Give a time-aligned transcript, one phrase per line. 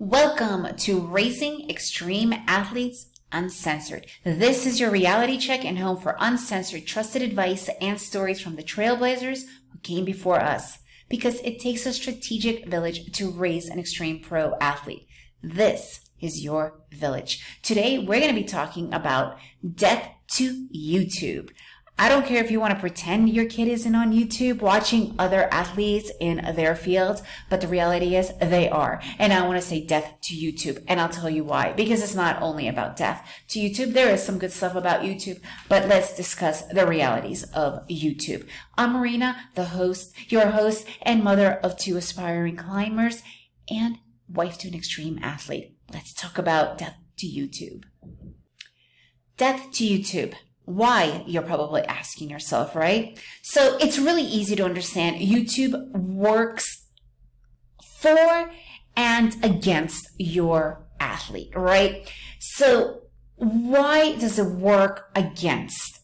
[0.00, 4.06] Welcome to Raising Extreme Athletes Uncensored.
[4.24, 8.64] This is your reality check and home for uncensored, trusted advice and stories from the
[8.64, 10.78] trailblazers who came before us.
[11.08, 15.06] Because it takes a strategic village to raise an extreme pro athlete.
[15.40, 17.44] This is your village.
[17.62, 19.38] Today, we're going to be talking about
[19.76, 21.50] death to YouTube.
[21.96, 25.48] I don't care if you want to pretend your kid isn't on YouTube watching other
[25.52, 29.00] athletes in their fields, but the reality is they are.
[29.16, 30.82] And I want to say death to YouTube.
[30.88, 31.72] And I'll tell you why.
[31.72, 33.92] Because it's not only about death to YouTube.
[33.92, 38.48] There is some good stuff about YouTube, but let's discuss the realities of YouTube.
[38.76, 43.22] I'm Marina, the host, your host and mother of two aspiring climbers
[43.70, 43.98] and
[44.28, 45.76] wife to an extreme athlete.
[45.92, 47.84] Let's talk about death to YouTube.
[49.36, 50.34] Death to YouTube.
[50.64, 53.18] Why, you're probably asking yourself, right?
[53.42, 55.16] So it's really easy to understand.
[55.16, 56.86] YouTube works
[58.00, 58.50] for
[58.96, 62.10] and against your athlete, right?
[62.38, 63.02] So
[63.36, 66.00] why does it work against?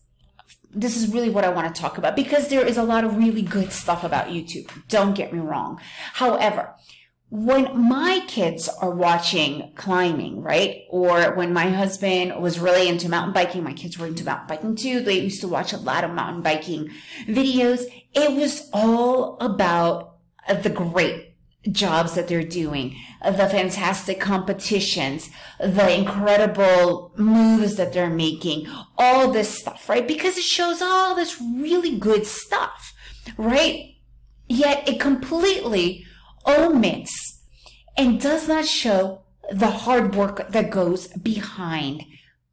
[0.73, 3.17] This is really what I want to talk about because there is a lot of
[3.17, 4.71] really good stuff about YouTube.
[4.89, 5.81] Don't get me wrong.
[6.15, 6.75] However,
[7.31, 10.83] when my kids are watching climbing, right?
[10.91, 14.75] Or when my husband was really into mountain biking, my kids were into mountain biking
[14.75, 15.01] too.
[15.01, 16.91] They used to watch a lot of mountain biking
[17.27, 17.85] videos.
[18.15, 20.17] It was all about
[20.49, 21.37] uh, the great
[21.71, 28.67] jobs that they're doing, uh, the fantastic competitions, the incredible moves that they're making,
[28.99, 30.09] all this stuff, right?
[30.09, 32.93] Because it shows all this really good stuff,
[33.37, 33.95] right?
[34.49, 36.07] Yet it completely
[36.47, 37.20] omits
[38.01, 39.21] and does not show
[39.53, 42.03] the hard work that goes behind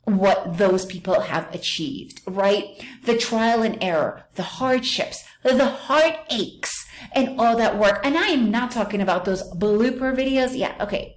[0.04, 2.66] what those people have achieved, right?
[3.06, 8.02] The trial and error, the hardships, the heartaches, and all that work.
[8.04, 10.58] And I am not talking about those blooper videos.
[10.58, 11.16] Yeah, okay.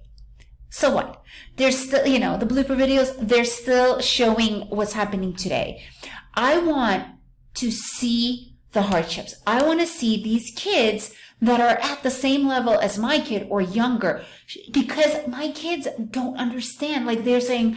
[0.68, 1.22] So what?
[1.56, 5.82] They're still, you know, the blooper videos, they're still showing what's happening today.
[6.34, 7.04] I want
[7.54, 9.34] to see the hardships.
[9.44, 13.46] I want to see these kids that are at the same level as my kid
[13.48, 14.22] or younger
[14.70, 17.06] because my kids don't understand.
[17.06, 17.76] Like they're saying,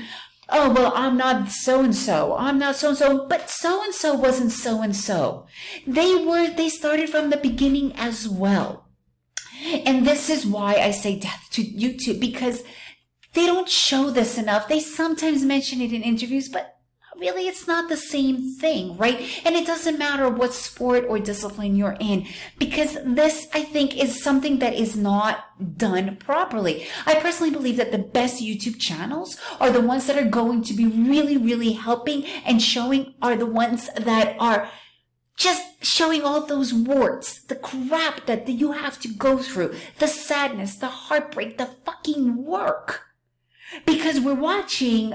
[0.49, 2.35] Oh, well, I'm not so and so.
[2.37, 5.47] I'm not so and so, but so and so wasn't so and so.
[5.87, 8.89] They were, they started from the beginning as well.
[9.85, 12.63] And this is why I say death to YouTube because
[13.33, 14.67] they don't show this enough.
[14.67, 16.77] They sometimes mention it in interviews, but
[17.19, 19.19] really it's not the same thing, right?
[19.45, 24.23] And it doesn't matter what sport or discipline you're in because this, I think, is
[24.23, 25.45] something that is not
[25.77, 26.87] done properly.
[27.05, 30.73] I personally believe that the best YouTube channels are the ones that are going to
[30.73, 34.69] be really, really helping and showing are the ones that are
[35.35, 40.75] just showing all those warts, the crap that you have to go through, the sadness,
[40.75, 43.01] the heartbreak, the fucking work.
[43.85, 45.13] Because we're watching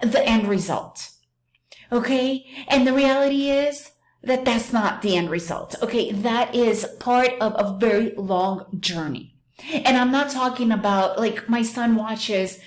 [0.00, 1.10] the end result.
[1.92, 2.46] Okay.
[2.68, 5.74] And the reality is that that's not the end result.
[5.82, 6.12] Okay.
[6.12, 9.36] That is part of a very long journey.
[9.72, 12.58] And I'm not talking about like my son watches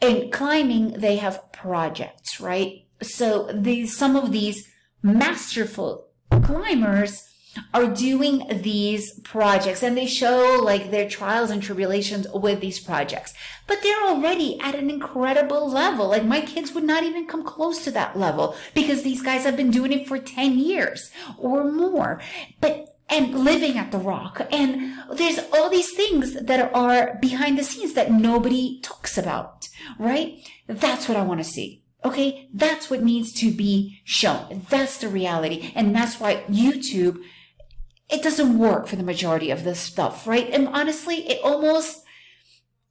[0.00, 2.84] in climbing, they have projects, right?
[3.02, 4.68] So these, some of these
[5.02, 7.28] masterful climbers
[7.74, 13.34] are doing these projects and they show like their trials and tribulations with these projects.
[13.66, 16.08] But they're already at an incredible level.
[16.08, 19.56] Like my kids would not even come close to that level because these guys have
[19.56, 22.20] been doing it for 10 years or more.
[22.60, 24.46] But and living at the rock.
[24.50, 30.46] And there's all these things that are behind the scenes that nobody talks about, right?
[30.66, 31.82] That's what I want to see.
[32.04, 32.48] Okay.
[32.52, 34.66] That's what needs to be shown.
[34.68, 35.72] That's the reality.
[35.74, 37.22] And that's why YouTube
[38.10, 40.48] it doesn't work for the majority of this stuff, right?
[40.50, 42.04] And honestly, it almost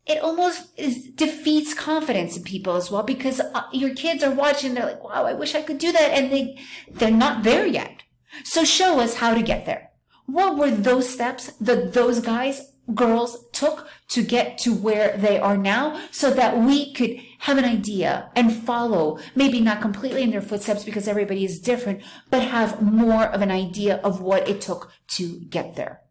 [0.05, 4.73] it almost is, defeats confidence in people as well because uh, your kids are watching
[4.73, 6.57] they're like wow i wish i could do that and they
[6.89, 8.03] they're not there yet
[8.44, 9.89] so show us how to get there
[10.25, 15.57] what were those steps that those guys girls took to get to where they are
[15.57, 20.41] now so that we could have an idea and follow, maybe not completely in their
[20.41, 24.91] footsteps because everybody is different, but have more of an idea of what it took
[25.07, 26.01] to get there.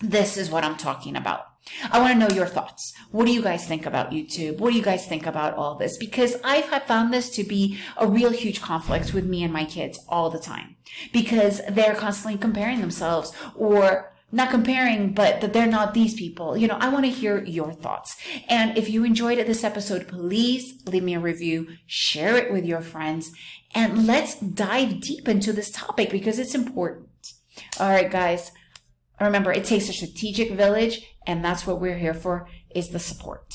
[0.00, 1.44] This is what I'm talking about.
[1.92, 2.94] I want to know your thoughts.
[3.10, 4.58] What do you guys think about YouTube?
[4.58, 5.96] What do you guys think about all this?
[5.96, 10.00] Because I've found this to be a real huge conflict with me and my kids
[10.08, 10.76] all the time
[11.12, 16.56] because they're constantly comparing themselves or not comparing, but that they're not these people.
[16.56, 18.16] You know, I want to hear your thoughts.
[18.48, 22.80] And if you enjoyed this episode, please leave me a review, share it with your
[22.80, 23.32] friends,
[23.74, 27.08] and let's dive deep into this topic because it's important.
[27.78, 28.52] All right, guys.
[29.20, 33.49] Remember, it takes a strategic village, and that's what we're here for is the support.